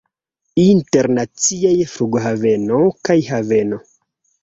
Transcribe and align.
Internaciaj 0.63 1.75
flughaveno 1.93 2.83
kaj 3.07 3.23
haveno. 3.33 3.85